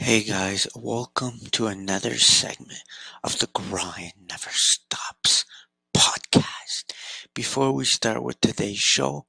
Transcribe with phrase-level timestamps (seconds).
[0.00, 2.84] Hey guys, welcome to another segment
[3.24, 5.44] of the Grind Never Stops
[5.94, 6.92] podcast.
[7.34, 9.26] Before we start with today's show,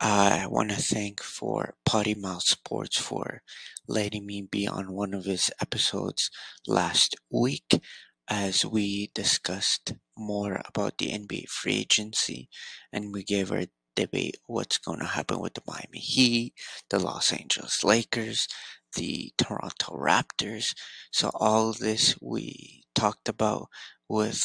[0.00, 3.42] uh, I want to thank for Potty Mouth Sports for
[3.86, 6.28] letting me be on one of his episodes
[6.66, 7.80] last week
[8.28, 12.48] as we discussed more about the NBA free agency
[12.92, 13.64] and we gave our
[13.96, 16.54] debate what's going to happen with the Miami Heat,
[16.90, 18.48] the Los Angeles Lakers,
[18.94, 20.74] the Toronto Raptors.
[21.10, 23.68] So all this we talked about
[24.08, 24.42] with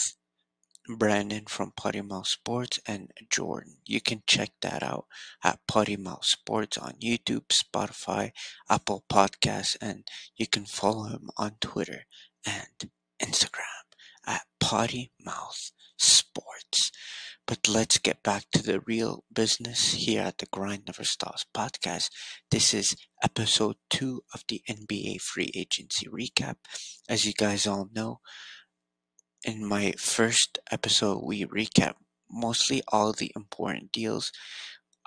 [0.87, 3.77] Brandon from Potty Mouth Sports and Jordan.
[3.85, 5.05] You can check that out
[5.43, 8.31] at Potty Mouth Sports on YouTube, Spotify,
[8.69, 12.03] Apple Podcasts, and you can follow him on Twitter
[12.45, 13.85] and Instagram
[14.27, 16.91] at Potty Mouth Sports.
[17.47, 22.09] But let's get back to the real business here at the Grind Never Stops podcast.
[22.49, 26.55] This is episode two of the NBA free agency recap.
[27.07, 28.19] As you guys all know,
[29.43, 31.93] in my first episode, we recap
[32.31, 34.31] mostly all the important deals.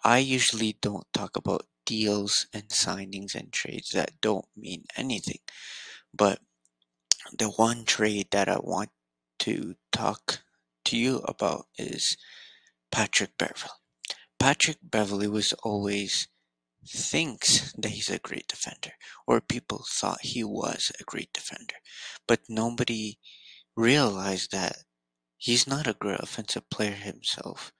[0.04, 5.40] I usually don't talk about deals and signings and trades that don't mean anything.
[6.14, 6.38] But
[7.36, 8.90] the one trade that I want
[9.40, 10.42] to talk
[10.88, 12.16] to you about is
[12.90, 13.76] Patrick Beverley.
[14.38, 16.28] Patrick Beverley was always
[16.86, 18.92] thinks that he's a great defender,
[19.26, 21.74] or people thought he was a great defender,
[22.26, 23.18] but nobody
[23.76, 24.84] realized that
[25.36, 27.72] he's not a great offensive player himself.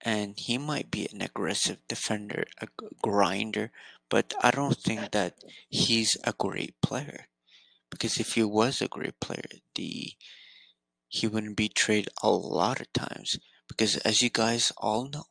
[0.00, 2.68] And he might be an aggressive defender, a
[3.02, 3.72] grinder,
[4.08, 7.26] but I don't think that he's a great player.
[7.90, 10.12] Because if he was a great player, the
[11.14, 13.38] he wouldn't be traded a lot of times.
[13.68, 15.26] Because as you guys all know,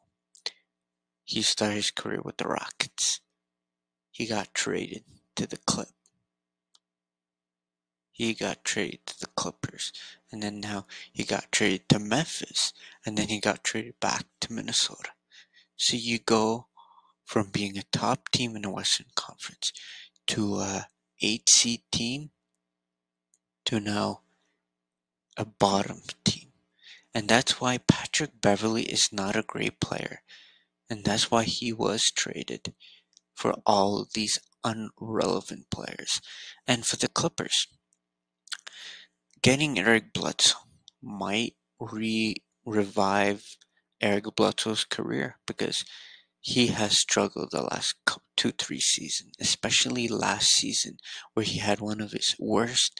[1.25, 3.19] he started his career with the Rockets.
[4.09, 5.03] He got traded
[5.35, 5.89] to the Clip.
[8.13, 9.91] He got traded to the Clippers.
[10.31, 12.71] And then now he got traded to Memphis.
[13.05, 15.09] And then he got traded back to Minnesota.
[15.75, 16.67] So you go
[17.25, 19.73] from being a top team in the Western Conference
[20.27, 20.87] to a
[21.21, 22.29] eight seed team
[23.65, 24.21] to now
[25.37, 26.51] a bottom team.
[27.13, 30.21] And that's why Patrick Beverley is not a great player.
[30.89, 32.73] And that's why he was traded
[33.33, 36.21] for all these unrelevant players.
[36.67, 37.67] And for the Clippers,
[39.41, 40.57] getting Eric Bledsoe
[41.01, 43.57] might re revive
[44.01, 45.85] Eric Bledsoe's career because
[46.39, 47.95] he has struggled the last
[48.35, 50.97] two, three seasons, especially last season
[51.33, 52.99] where he had one of his worst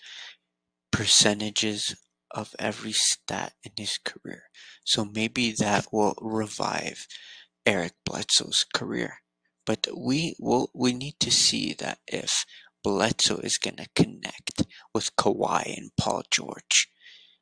[0.92, 1.96] percentages
[2.34, 4.44] of every stat in his career.
[4.84, 7.08] So maybe that will revive
[7.66, 9.20] Eric Bledsoe's career.
[9.66, 12.46] But we will we need to see that if
[12.84, 14.64] Bledsoe is gonna connect
[14.94, 16.90] with Kawhi and Paul George,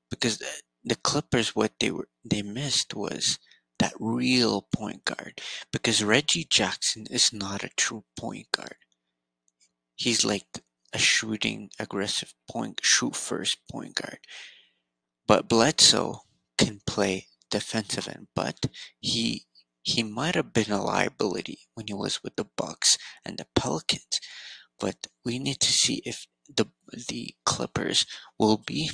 [0.10, 3.40] because the, the Clippers what they were they missed was
[3.80, 5.42] that real point guard.
[5.74, 8.76] Because Reggie Jackson is not a true point guard.
[9.96, 10.46] He's like
[10.94, 14.20] a shooting aggressive point shoot first point guard.
[15.32, 16.24] But Bledsoe
[16.58, 18.66] can play defensive end, but
[19.00, 19.46] he
[19.82, 24.20] he might have been a liability when he was with the Bucks and the Pelicans.
[24.78, 26.66] But we need to see if the
[27.08, 28.06] the Clippers
[28.38, 28.92] will be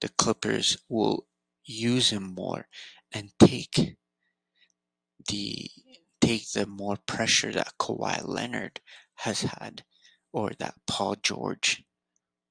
[0.00, 1.26] the Clippers will
[1.64, 2.68] use him more
[3.10, 3.96] and take
[5.28, 5.70] the
[6.20, 8.80] take the more pressure that Kawhi Leonard
[9.26, 9.82] has had
[10.32, 11.82] or that Paul George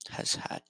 [0.10, 0.64] has had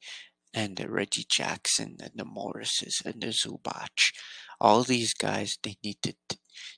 [0.54, 4.12] and the Reggie Jackson and the Morrises and the Zubac.
[4.60, 6.14] All these guys, they need to,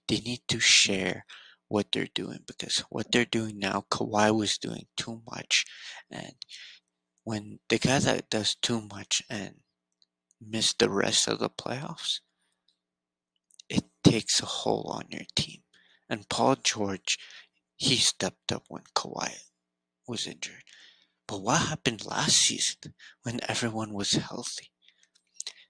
[0.08, 1.26] they need to share
[1.68, 5.66] what they're doing because what they're doing now, Kawhi was doing too much,
[6.12, 6.36] and
[7.24, 9.56] when the guy that does too much and
[10.46, 12.20] miss the rest of the playoffs,
[13.70, 15.62] it takes a hole on your team.
[16.10, 17.18] And Paul George,
[17.78, 19.34] he stepped up when Kawhi
[20.08, 20.64] was injured.
[21.28, 22.94] But what happened last season
[23.24, 24.72] when everyone was healthy?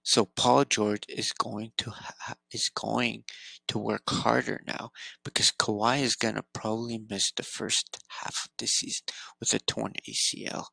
[0.03, 3.23] So Paul George is going to ha- is going
[3.69, 4.91] to work harder now
[5.23, 9.05] because Kawhi is gonna probably miss the first half of the season
[9.39, 10.65] with a torn ACL.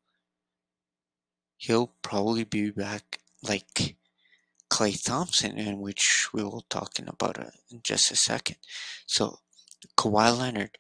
[1.57, 3.97] He'll probably be back like
[4.71, 8.57] Klay Thompson, in which we will talking about uh, in just a second.
[9.07, 9.39] So
[9.97, 10.77] Kawhi Leonard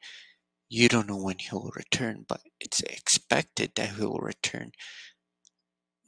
[0.70, 4.70] you don't know when he will return, but it's expected that he will return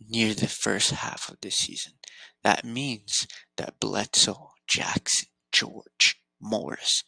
[0.08, 1.94] near the first half of the season.
[2.44, 3.26] That means
[3.56, 7.02] that Bledsoe, Jackson, George, Morris,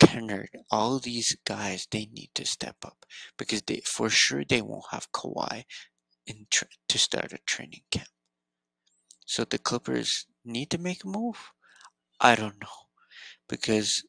[0.00, 3.04] Kennard, all these guys, they need to step up
[3.36, 5.64] because they for sure they won't have Kawhi
[6.26, 8.08] in tra- to start a training camp.
[9.26, 11.52] So the Clippers need to make a move.
[12.20, 12.88] I don't know
[13.48, 14.02] because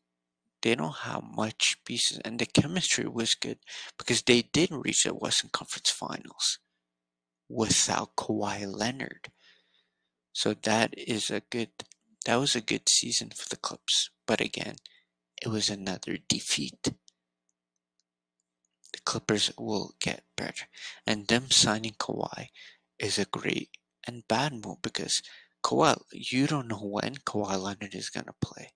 [0.65, 3.59] they don't have much pieces and the chemistry was good
[4.00, 6.57] because they didn't reach the Western Conference Finals
[7.47, 9.29] without Kawhi Leonard.
[10.33, 11.69] So that is a good
[12.25, 14.09] that was a good season for the Clips.
[14.25, 14.77] But again,
[15.39, 16.81] it was another defeat.
[16.81, 16.95] The
[19.06, 20.65] Clippers will get better.
[21.06, 22.47] And them signing Kawhi
[22.97, 23.69] is a great
[24.07, 25.21] and bad move because
[25.63, 28.71] Kawhi, you don't know when Kawhi Leonard is to play.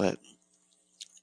[0.00, 0.16] But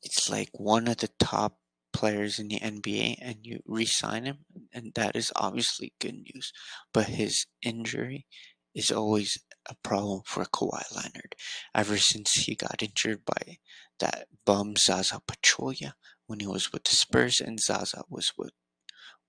[0.03, 1.57] it's like one of the top
[1.93, 6.53] players in the NBA and you re-sign him and that is obviously good news.
[6.93, 8.27] But his injury
[8.75, 11.33] is always a problem for Kawhi Leonard
[11.73, 13.57] ever since he got injured by
[13.99, 15.93] that bum Zaza Pachulia
[16.27, 18.51] when he was with the Spurs and Zaza was with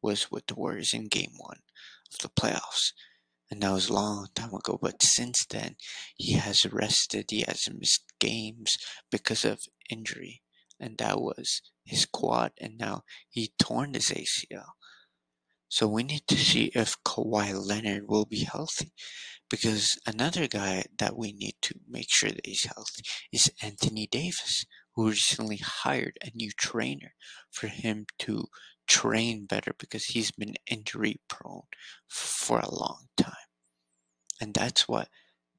[0.02, 1.60] was with the Warriors in game one
[2.12, 2.92] of the playoffs.
[3.50, 5.76] And that was a long time ago, but since then
[6.16, 8.76] he has rested, he has missed games
[9.10, 9.60] because of
[9.90, 10.42] injury.
[10.78, 14.72] And that was his quad, and now he torn his ACL.
[15.68, 18.92] So we need to see if Kawhi Leonard will be healthy.
[19.50, 23.02] Because another guy that we need to make sure that he's healthy
[23.32, 27.14] is Anthony Davis, who recently hired a new trainer
[27.50, 28.48] for him to
[28.88, 31.68] train better because he's been injury prone
[32.08, 33.34] for a long time.
[34.40, 35.08] And that's what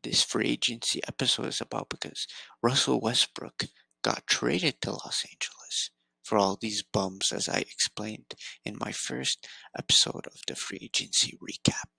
[0.03, 2.27] this free agency episode is about because
[2.61, 3.65] Russell Westbrook
[4.01, 5.91] got traded to Los Angeles
[6.23, 9.47] for all these bums, as I explained in my first
[9.77, 11.89] episode of the free agency recap.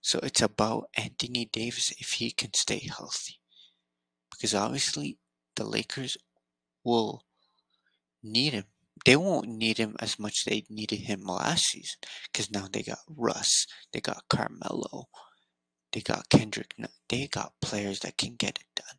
[0.00, 3.40] So it's about Anthony Davis if he can stay healthy.
[4.30, 5.18] Because obviously
[5.56, 6.16] the Lakers
[6.84, 7.24] will
[8.22, 8.64] need him.
[9.04, 11.98] They won't need him as much they needed him last season.
[12.30, 15.08] Because now they got Russ, they got Carmelo,
[15.92, 16.74] they got Kendrick.
[17.08, 18.96] They got players that can get it done.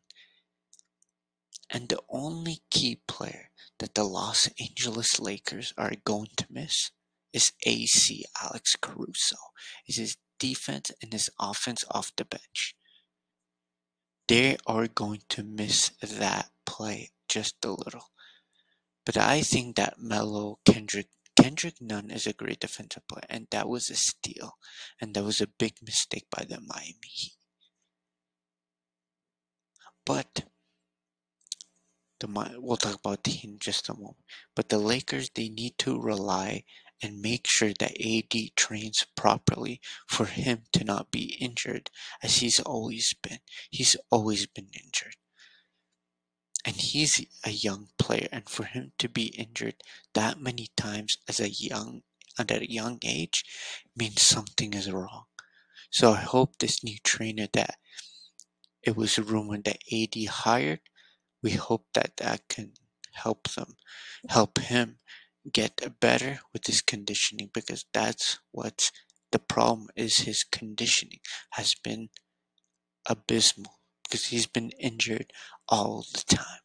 [1.70, 6.92] And the only key player that the Los Angeles Lakers are going to miss
[7.32, 9.36] is AC Alex Caruso.
[9.88, 12.76] Is his defense and his offense off the bench.
[14.28, 18.10] They are going to miss that play just a little.
[19.04, 23.68] But I think that Melo Kendrick Kendrick Nunn is a great defensive player, and that
[23.68, 24.56] was a steal,
[25.00, 27.36] and that was a big mistake by the Miami Heat.
[30.06, 30.44] But
[32.20, 34.24] the we'll talk about the in just a moment.
[34.54, 36.64] But the Lakers they need to rely
[37.02, 41.90] and make sure that AD trains properly for him to not be injured
[42.22, 43.40] as he's always been.
[43.70, 45.16] He's always been injured.
[46.64, 49.76] And he's a young player and for him to be injured
[50.14, 52.02] that many times as a young
[52.38, 53.44] at a young age
[53.96, 55.24] means something is wrong.
[55.90, 57.76] So I hope this new trainer that
[58.82, 60.80] it was rumored that AD hired
[61.44, 62.72] we hope that that can
[63.12, 63.76] help them,
[64.30, 64.96] help him
[65.52, 68.90] get better with his conditioning because that's what
[69.30, 70.20] the problem is.
[70.20, 71.20] His conditioning
[71.50, 72.08] has been
[73.06, 73.78] abysmal
[74.14, 75.32] because he's been injured
[75.68, 76.62] all the time.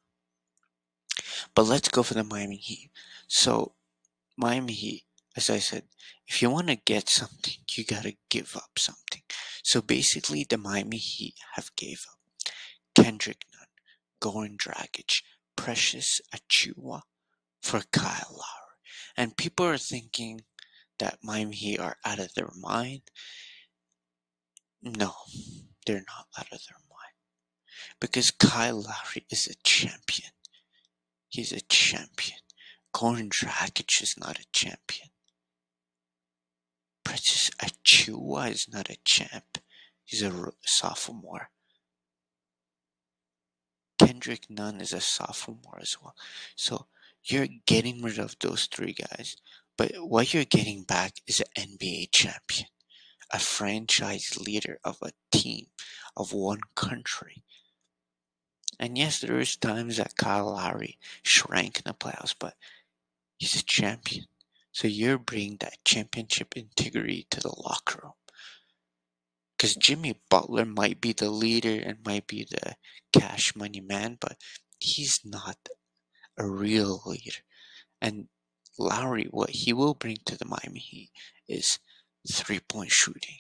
[1.56, 2.92] But let's go for the Miami Heat.
[3.28, 3.74] So,
[4.38, 5.86] Miami Heat, as I said,
[6.28, 9.24] if you want to get something, you got to give up something.
[9.64, 12.20] So basically, the Miami Heat have gave up
[12.94, 13.46] Kendrick
[14.22, 15.24] Goran Dragic,
[15.56, 17.02] Precious Achiuwa
[17.64, 18.78] for Kyle Lowry.
[19.18, 20.42] And people are thinking
[21.00, 23.02] that Miami Heat are out of their mind.
[24.84, 25.14] No,
[25.88, 26.89] they're not out of their mind.
[28.00, 30.32] Because Kyle Lowry is a champion.
[31.28, 32.40] He's a champion.
[32.94, 35.10] Goran Dragic is not a champion.
[37.04, 39.58] Precious Achiuwa is not a champ.
[40.06, 41.50] He's a sophomore.
[44.00, 46.16] Kendrick Nunn is a sophomore as well.
[46.56, 46.88] So
[47.24, 49.36] you're getting rid of those three guys,
[49.78, 52.70] but what you're getting back is an NBA champion,
[53.32, 55.68] a franchise leader of a team
[56.16, 57.44] of one country.
[58.80, 62.56] And yes, there is times that Kyle Lowry shrank in the playoffs, but
[63.38, 64.26] he's a champion.
[64.72, 68.14] So you're bringing that championship integrity to the locker room
[69.60, 72.76] because Jimmy Butler might be the leader and might be the
[73.12, 74.38] cash money man, but
[74.80, 75.58] he's not
[76.38, 77.40] a real leader.
[78.02, 78.30] And
[78.78, 81.12] Lowry, what he will bring to the Miami Heat
[81.50, 81.80] is
[82.32, 83.40] three point shooting.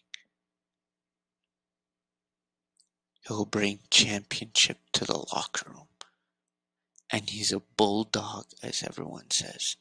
[3.29, 5.87] He'll bring championship to the locker room.
[7.11, 9.75] and he's a bulldog, as everyone says.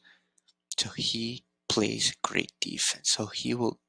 [0.77, 3.11] So he plays great defense.
[3.11, 3.79] So he will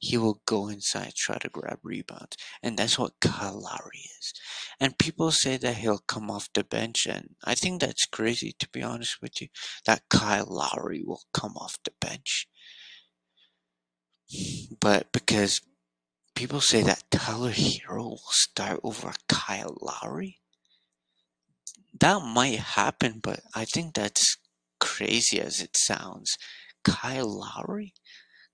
[0.00, 2.36] he will go inside, try to grab rebounds.
[2.62, 4.32] And that's what Kyle Lowry is.
[4.78, 8.68] And people say that he'll come off the bench, and I think that's crazy, to
[8.68, 9.48] be honest with you,
[9.86, 12.46] that Kyle Lowry will come off the bench.
[14.80, 15.60] But because
[16.38, 20.38] people say that Tyler Herro will start over Kyle Lowry,
[21.98, 24.36] that might happen, but I think that's
[24.78, 26.38] crazy as it sounds.
[26.84, 27.92] Kyle Lowry?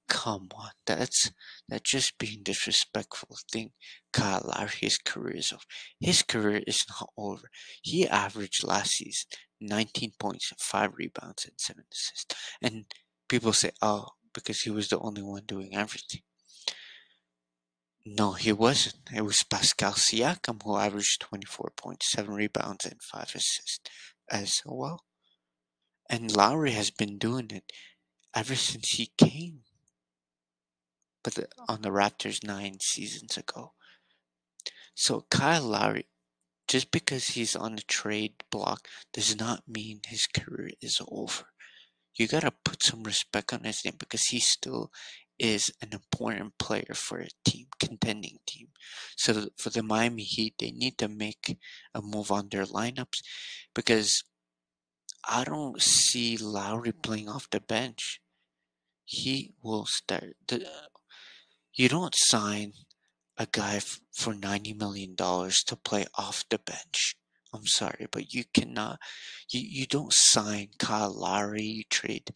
[0.08, 1.30] Come on, that's
[1.68, 3.36] that's just being disrespectful.
[3.52, 3.72] Think
[4.14, 5.62] Kyle Lowry, his career is over.
[6.00, 7.50] His career is not over.
[7.82, 9.28] He averaged last season
[9.60, 12.34] 19 points, 5 rebounds, and 7 assists.
[12.62, 12.86] And
[13.28, 16.22] people say, oh, because he was the only one doing everything.
[18.06, 19.10] No, he wasn't.
[19.14, 23.80] It was Pascal Siakam um, who averaged 24.7 rebounds, and 5 assists
[24.30, 25.04] as well.
[26.10, 27.72] And Lowry has been doing it
[28.34, 29.60] ever since he came.
[31.22, 33.72] But the, on the Raptors nine seasons ago.
[34.94, 36.06] So Kyle Lowry,
[36.68, 41.46] just because he's on the trade block, does not mean his career is over.
[42.16, 44.92] You gotta put some respect on his name because he's still
[45.38, 48.68] is an important player for a team, contending team.
[49.16, 51.58] So for the Miami Heat, they need to make
[51.94, 53.22] a move on their lineups
[53.74, 54.24] because
[55.28, 58.20] I don't see Lowry playing off the bench
[59.04, 60.36] he will start.
[60.46, 60.66] The,
[61.74, 62.72] you don't sign
[63.36, 67.16] a guy f- for ninety million dollars to play off the bench.
[67.52, 68.98] I'm sorry, but you cannot.
[69.50, 71.62] You you don't sign Kyle Lowry.
[71.62, 72.30] You trade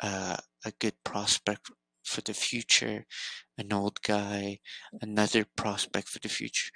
[0.00, 1.70] uh, a good prospect
[2.08, 3.06] for the future,
[3.56, 4.58] an old guy,
[5.00, 6.70] another prospect for the future,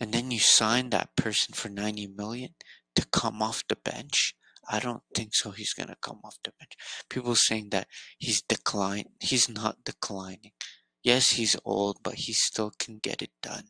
[0.00, 2.54] and then you sign that person for ninety million
[2.94, 4.34] to come off the bench.
[4.70, 5.50] I don't think so.
[5.50, 6.72] He's gonna come off the bench.
[7.08, 9.08] People saying that he's declined.
[9.20, 10.52] He's not declining.
[11.02, 13.68] Yes, he's old, but he still can get it done.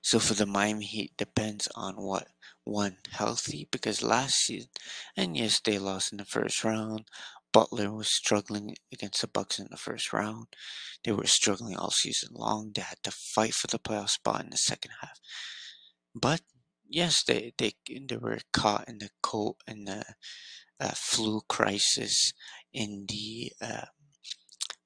[0.00, 2.28] So for the Miami Heat, depends on what
[2.62, 4.70] one healthy because last season,
[5.16, 7.08] and yes, they lost in the first round.
[7.54, 10.48] Butler was struggling against the Bucks in the first round.
[11.04, 12.72] They were struggling all season long.
[12.74, 15.20] They had to fight for the playoff spot in the second half.
[16.12, 16.40] But
[16.88, 20.04] yes, they they they were caught in the cold in the
[20.80, 22.32] uh, flu crisis.
[22.72, 23.86] In the uh,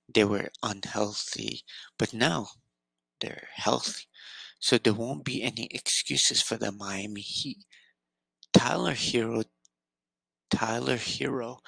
[0.07, 1.65] they were unhealthy,
[1.99, 2.49] but now
[3.21, 4.09] they're healthy,
[4.61, 7.65] so there won't be any excuses for the Miami Heat.
[8.53, 9.45] Tyler Herro
[10.51, 11.61] Tyler Herro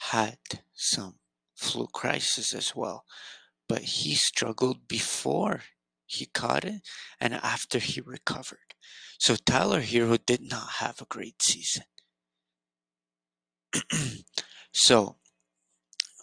[0.00, 0.38] had
[0.74, 1.16] some
[1.56, 3.04] flu crisis as well,
[3.68, 5.62] but he struggled before
[6.06, 6.82] he caught it
[7.20, 8.74] and after he recovered.
[9.18, 11.84] So Tyler Herro did not have a great season.
[14.72, 15.16] so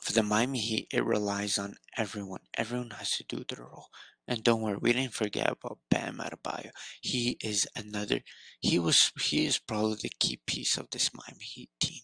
[0.01, 2.41] for the Miami Heat, it relies on everyone.
[2.55, 3.87] Everyone has to do their role.
[4.27, 6.71] And don't worry, we didn't forget about Bam Adebayo.
[7.01, 8.21] He is another.
[8.59, 9.11] He was.
[9.21, 12.01] He is probably the key piece of this Miami Heat team.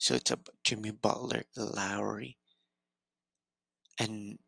[0.00, 2.38] So it's a Jimmy Butler, Lowry,
[3.98, 4.38] and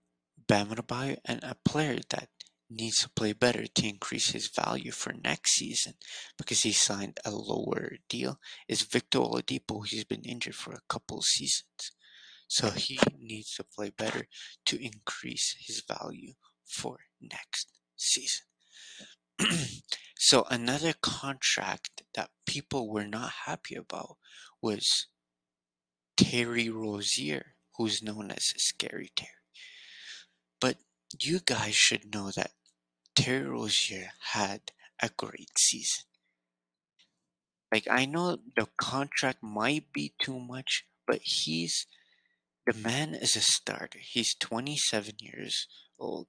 [0.48, 2.30] Bam Adebayo, and a player that
[2.70, 5.92] needs to play better to increase his value for next season
[6.38, 9.86] because he signed a lower deal is Victor Oladipo.
[9.86, 11.92] He's been injured for a couple seasons.
[12.48, 14.28] So he needs to play better
[14.64, 16.32] to increase his value
[16.64, 18.46] for next season.
[20.16, 24.16] so another contract that people were not happy about
[24.62, 25.08] was
[26.16, 29.30] Terry Rozier, who's known as Scary Terry.
[30.60, 30.76] But
[31.20, 32.52] you guys should know that
[33.14, 36.04] Terry Rozier had a great season.
[37.72, 41.86] Like I know the contract might be too much, but he's
[42.66, 43.98] the man is a starter.
[44.00, 45.66] He's 27 years
[45.98, 46.28] old,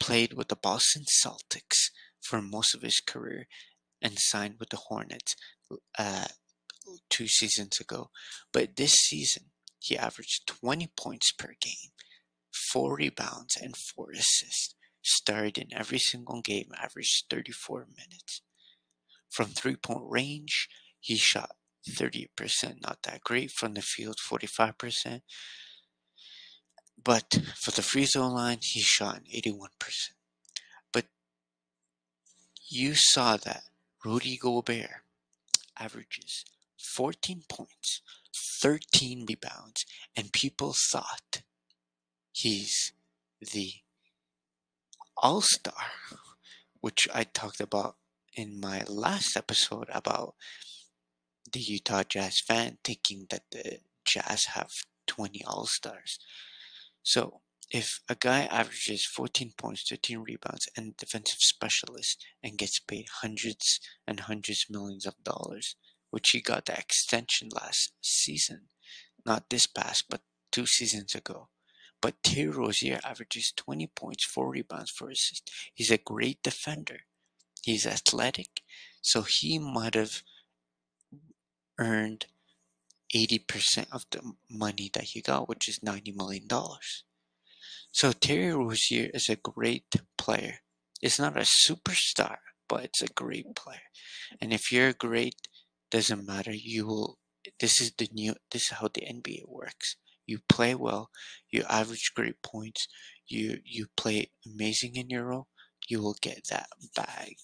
[0.00, 1.90] played with the Boston Celtics
[2.20, 3.46] for most of his career,
[4.00, 5.36] and signed with the Hornets
[5.98, 6.26] uh,
[7.10, 8.10] two seasons ago.
[8.52, 9.44] But this season,
[9.78, 11.90] he averaged 20 points per game,
[12.70, 18.42] four rebounds, and four assists started in every single game, averaged 34 minutes.
[19.30, 20.68] From three point range,
[21.00, 21.56] he shot
[21.88, 23.50] 30%, not that great.
[23.50, 25.22] From the field, 45%.
[27.02, 29.68] But for the free throw line, he shot 81%.
[30.92, 31.06] But
[32.68, 33.64] you saw that
[34.04, 35.02] Rudy Gobert
[35.78, 36.44] averages
[36.82, 38.02] 14 points,
[38.60, 39.84] 13 rebounds,
[40.16, 41.42] and people thought
[42.32, 42.92] he's
[43.40, 43.72] the
[45.16, 45.74] all Star,
[46.80, 47.96] which I talked about
[48.34, 50.34] in my last episode about
[51.52, 54.70] the Utah Jazz fan thinking that the Jazz have
[55.06, 56.18] 20 All Stars.
[57.02, 63.06] So, if a guy averages 14 points, 13 rebounds, and defensive specialist and gets paid
[63.22, 65.76] hundreds and hundreds millions of dollars,
[66.12, 68.68] which he got the extension last season,
[69.26, 70.20] not this past, but
[70.52, 71.48] two seasons ago.
[72.00, 75.50] But Terry Rozier averages 20 points, 4 rebounds, 4 assists.
[75.74, 77.00] He's a great defender.
[77.62, 78.62] He's athletic,
[79.00, 80.22] so he might have
[81.78, 82.26] earned
[83.14, 86.46] 80% of the money that he got, which is $90 million.
[87.92, 90.60] So Terry Rozier is a great player.
[91.00, 92.36] It's not a superstar,
[92.68, 93.90] but it's a great player.
[94.40, 95.36] And if you're a great,
[95.92, 96.52] doesn't matter.
[96.52, 97.18] You will.
[97.60, 98.34] This is the new.
[98.50, 99.96] This is how the NBA works.
[100.26, 101.10] You play well.
[101.50, 102.88] You average great points.
[103.28, 105.48] You you play amazing in your role.
[105.88, 107.36] You will get that bag.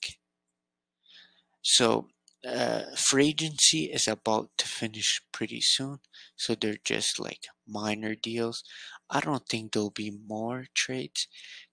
[1.62, 2.08] So
[2.46, 5.98] uh, free agency is about to finish pretty soon,
[6.36, 8.64] so they're just like minor deals.
[9.10, 11.28] I don't think there'll be more trades.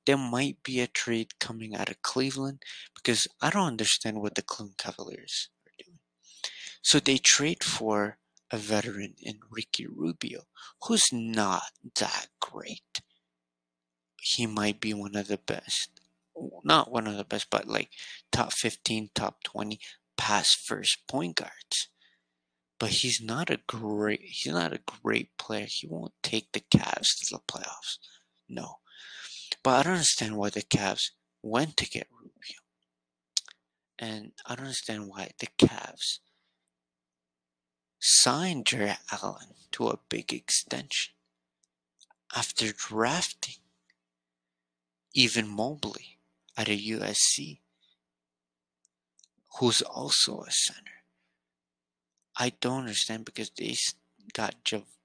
[0.05, 2.63] There might be a trade coming out of Cleveland
[2.95, 5.49] because I don't understand what the Cleveland Cavaliers.
[6.85, 8.19] So they trade for
[8.51, 10.43] a veteran in Ricky Rubio,
[10.83, 13.01] who's not that great.
[14.21, 15.89] He might be one of the best.
[16.63, 17.89] Not one of the best, but like
[18.31, 19.79] top 15, top 20
[20.15, 21.89] pass first point guards.
[22.77, 25.65] But he's not a great he's not a great player.
[25.67, 27.97] He won't take the Cavs to the playoffs.
[28.47, 28.75] No.
[29.63, 31.09] But I don't understand why the Cavs
[31.41, 32.59] went to get Rubio.
[33.97, 36.19] And I don't understand why the Cavs
[38.25, 41.13] signed Jarrett Allen to a big extension
[42.35, 43.61] after drafting
[45.15, 46.17] Evan Mobley
[46.57, 47.59] at a USC
[49.59, 51.03] who's also a center.
[52.35, 53.75] I don't understand because they
[54.33, 54.97] got Jav-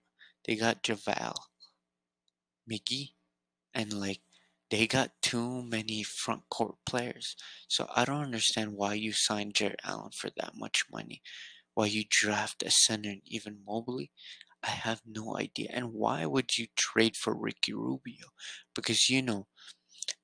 [0.46, 1.42] they got JaVale
[2.72, 3.10] McGee
[3.74, 4.20] and like
[4.70, 7.36] they got too many front court players.
[7.68, 11.20] So I don't understand why you signed Jarrett Allen for that much money.
[11.80, 14.10] Why you draft a center and Evan Mobley.
[14.62, 15.70] I have no idea.
[15.72, 18.26] And why would you trade for Ricky Rubio?
[18.74, 19.46] Because you know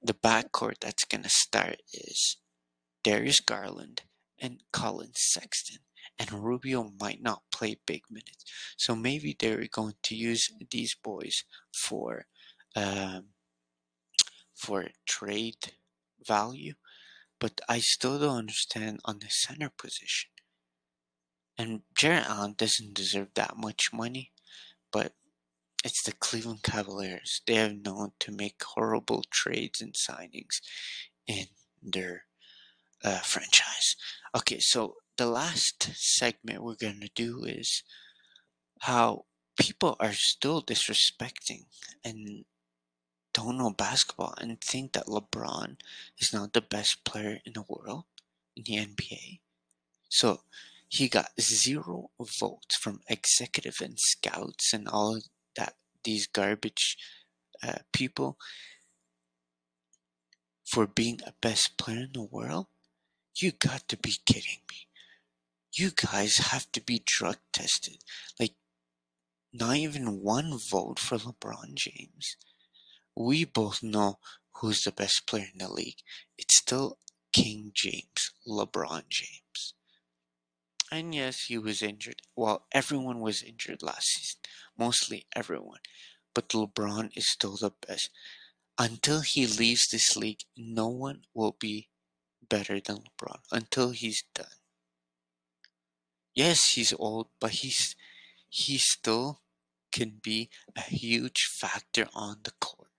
[0.03, 2.37] the backcourt that's gonna start is
[3.03, 4.03] Darius Garland,
[4.38, 5.79] and Collin Sexton.
[6.19, 8.45] And Rubio might not play big minutes.
[8.77, 12.27] So maybe they're going to use these boys for
[12.75, 13.29] um,
[14.55, 15.73] for trade
[16.23, 16.75] value.
[17.38, 20.36] But I still don't understand on the center position.
[21.59, 24.33] And Jarrett Allen doesn't deserve that much money,
[24.92, 25.12] but
[25.85, 27.42] it's the Cleveland Cavaliers.
[27.47, 30.61] They have known to make horrible trades and signings
[31.27, 31.47] in
[31.83, 32.25] their
[33.05, 33.97] uh, franchise.
[34.37, 37.83] Okay, so the last segment we're going to do is
[38.81, 39.25] how
[39.59, 41.64] people are still disrespecting
[42.05, 42.45] and
[43.33, 45.77] don't know basketball and think that LeBron
[46.19, 48.05] is not the best player in the world
[48.57, 49.40] in the NBA.
[50.09, 50.40] So
[50.88, 55.20] he got zero votes from executive and scouts and all
[55.57, 56.96] that these garbage
[57.62, 58.37] uh, people
[60.64, 62.66] for being a best player in the world.
[63.35, 64.88] You got to be kidding me.
[65.72, 67.99] You guys have to be drug tested.
[68.40, 68.55] Like,
[69.53, 72.37] not even one vote for LeBron James.
[73.14, 74.18] We both know
[74.55, 76.01] who's the best player in the league.
[76.38, 76.99] It's still
[77.33, 79.45] King James, LeBron James.
[80.90, 82.22] And yes, he was injured.
[82.37, 84.40] Well, everyone was injured last season.
[84.79, 85.81] Mostly everyone.
[86.33, 88.11] But LeBron is still the best.
[88.79, 91.88] Until he leaves this league, no one will be
[92.49, 94.46] better than LeBron until he's done.
[96.35, 97.96] Yes, he's old, but he's
[98.49, 99.40] he still
[99.90, 102.90] can be a huge factor on the court.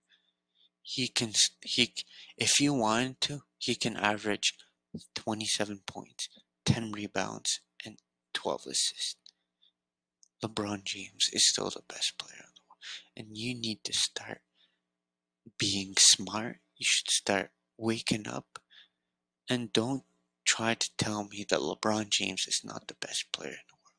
[0.82, 1.94] He can he
[2.36, 4.54] if he wanted to, he can average
[5.14, 6.28] 27 points,
[6.64, 7.60] 10 rebounds,
[8.38, 9.16] 12 assists.
[10.44, 12.78] LeBron James is still the best player in the world,
[13.16, 14.42] and you need to start
[15.58, 16.58] being smart.
[16.76, 18.60] You should start waking up
[19.50, 20.04] and don't
[20.44, 23.98] try to tell me that LeBron James is not the best player in the world.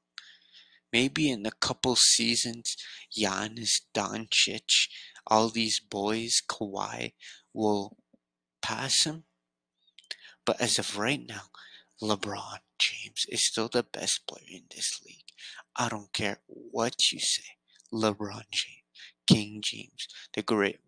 [0.93, 2.77] Maybe in a couple seasons,
[3.11, 4.87] Giannis, Doncic,
[5.27, 7.11] all these boys, Kawhi,
[7.53, 7.97] will
[8.61, 9.25] pass him.
[10.45, 11.49] But as of right now,
[12.01, 15.33] LeBron James is still the best player in this league.
[15.75, 17.57] I don't care what you say.
[17.93, 18.83] LeBron James,
[19.27, 20.79] King James, the great,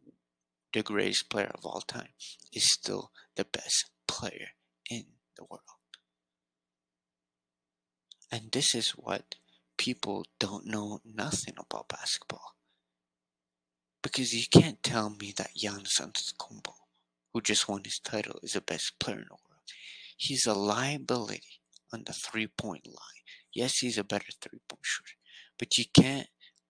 [0.73, 2.13] the greatest player of all time,
[2.53, 4.49] is still the best player
[4.89, 5.05] in
[5.37, 5.61] the world.
[8.31, 9.35] And this is what
[9.77, 12.55] people don't know nothing about basketball.
[14.01, 16.73] Because you can't tell me that Giannis Antetokounmpo,
[17.33, 19.41] who just won his title, is the best player in the world.
[20.21, 23.23] He's a liability on the three-point line.
[23.55, 25.17] Yes, he's a better three-point shooter,
[25.57, 26.27] but you can't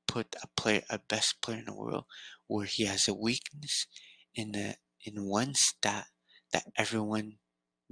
[0.07, 2.05] put a player, a best player in the world,
[2.47, 3.87] where he has a weakness
[4.33, 6.05] in the in one stat
[6.53, 7.39] that everyone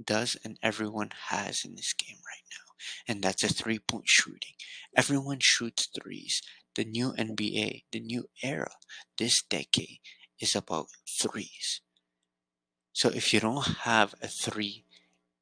[0.02, 2.74] does and everyone has in this game right now,
[3.06, 4.54] and that's a three-point shooting.
[4.96, 6.40] Everyone shoots threes.
[6.74, 8.72] The new NBA, the new era,
[9.18, 10.00] this decade
[10.40, 11.82] is about threes.
[12.94, 14.86] So if you don't have a three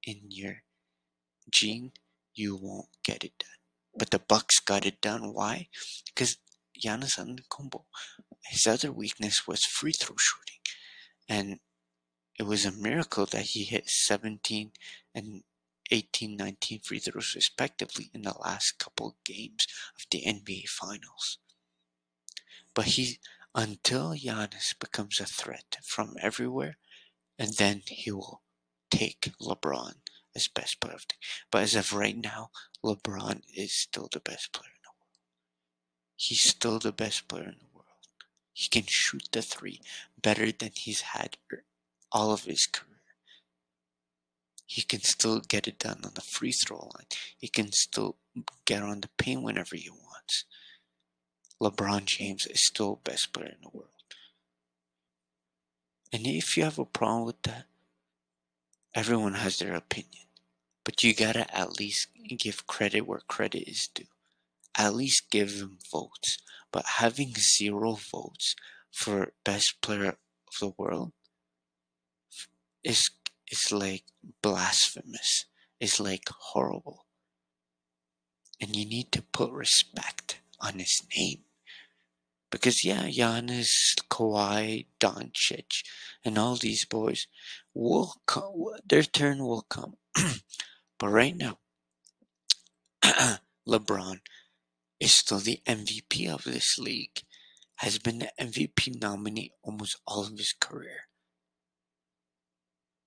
[0.09, 0.63] in your
[1.51, 1.93] gene,
[2.35, 3.61] you won't get it done.
[3.97, 5.35] But the Bucks got it done.
[5.35, 5.69] Why?
[6.07, 6.39] Because
[6.83, 7.83] Giannis Antetokounmpo,
[8.47, 10.61] his other weakness was free throw shooting,
[11.29, 11.61] and
[12.39, 14.71] it was a miracle that he hit 17
[15.15, 15.43] and
[15.91, 19.67] 18, 19 free throws respectively in the last couple of games
[19.97, 21.39] of the NBA Finals.
[22.75, 23.19] But he,
[23.55, 26.77] until Giannis becomes a threat from everywhere,
[27.39, 28.43] and then he will
[28.91, 29.95] take LeBron
[30.35, 31.15] as best player of the
[31.51, 32.51] But as of right now,
[32.85, 35.19] LeBron is still the best player in the world.
[36.17, 37.87] He's still the best player in the world.
[38.53, 39.81] He can shoot the three
[40.21, 41.65] better than he's had er,
[42.13, 42.89] all of his career.
[44.67, 47.07] He can still get it done on the free throw line.
[47.39, 48.17] He can still
[48.67, 50.45] get on the paint whenever he wants.
[51.61, 53.89] LeBron James is still best player in the world.
[56.13, 57.65] And if you have a problem with that,
[58.95, 60.27] everyone has their opinion.
[60.85, 64.07] But you gotta at least give credit where credit is due.
[64.77, 66.39] At least give him votes.
[66.73, 68.55] But having zero votes
[68.91, 71.13] for best player of the world
[72.83, 73.11] is
[73.51, 74.05] is like
[74.43, 75.47] blasphemous.
[75.81, 77.07] It's like horrible.
[78.61, 81.45] And you need to put respect on his name.
[82.51, 85.83] Because yeah, Giannis, Kawhi, Doncic,
[86.25, 87.27] and all these boys
[87.75, 88.65] will come.
[88.87, 89.95] Their turn will come.
[90.99, 91.59] but right now,
[93.69, 94.21] LeBron
[94.99, 97.23] is still the MVP of this league.
[97.77, 101.07] Has been the MVP nominee almost all of his career.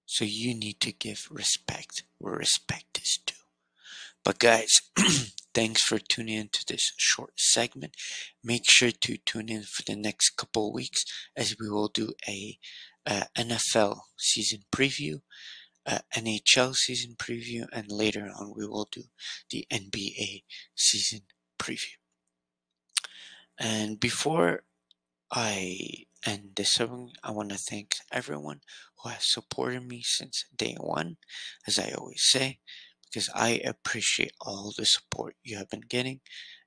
[0.05, 3.35] So you need to give respect where respect is due.
[4.23, 4.81] But guys,
[5.53, 7.95] thanks for tuning in to this short segment.
[8.43, 11.03] Make sure to tune in for the next couple weeks
[11.35, 12.57] as we will do a,
[13.05, 15.21] a NFL season preview,
[16.15, 19.03] NHL season preview, and later on we will do
[19.49, 20.43] the NBA
[20.75, 21.21] season
[21.59, 21.95] preview.
[23.57, 24.63] And before
[25.31, 28.61] I end this segment, I want to thank everyone
[29.01, 31.17] who has supported me since day one,
[31.67, 32.59] as I always say,
[33.11, 36.21] because I appreciate all the support you have been getting,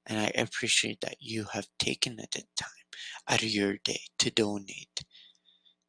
[0.07, 2.69] and I appreciate that you have taken the time
[3.29, 5.05] out of your day to donate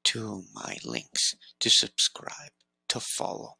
[0.05, 2.51] to my links, to subscribe,
[2.89, 3.57] to follow,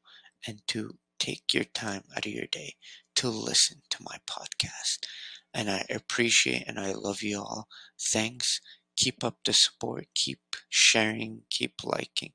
[0.47, 2.75] and to take your time out of your day
[3.15, 5.05] to listen to my podcast.
[5.53, 7.67] And I appreciate and I love you all.
[8.11, 8.59] Thanks
[8.95, 12.33] keep up the support, keep sharing, keep liking,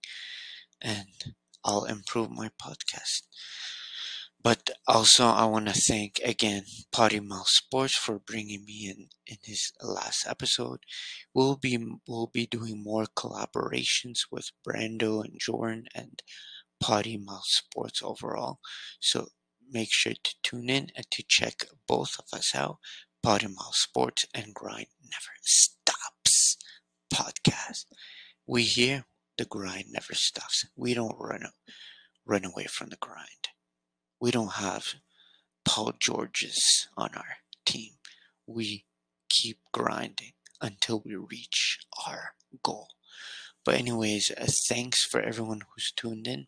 [0.80, 3.22] and I'll improve my podcast.
[4.42, 9.36] But also, I want to thank again Potty Mouth Sports for bringing me in in
[9.42, 10.80] his last episode.
[11.34, 16.22] We'll be we'll be doing more collaborations with Brando and Jordan and
[16.80, 18.60] Potty Mouth Sports overall.
[18.98, 19.28] So
[19.70, 22.78] make sure to tune in and to check both of us out.
[23.22, 26.56] Potty Mouth Sports and Grind Never Stops
[27.12, 27.84] podcast.
[28.46, 29.04] We here,
[29.36, 30.64] the grind never stops.
[30.76, 31.44] We don't run
[32.24, 33.49] run away from the grind.
[34.20, 34.94] We don't have
[35.64, 37.92] Paul Georges on our team.
[38.46, 38.84] We
[39.30, 42.88] keep grinding until we reach our goal.
[43.64, 46.46] But anyways, uh, thanks for everyone who's tuned in.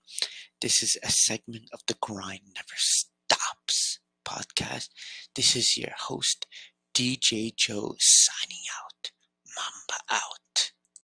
[0.61, 4.88] This is a segment of the Grind Never Stops podcast.
[5.35, 6.46] This is your host,
[6.94, 9.11] DJ Joe, signing out.
[9.56, 10.41] Mamba out.